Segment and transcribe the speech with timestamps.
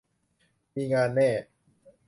[0.75, 1.29] มีงานแน่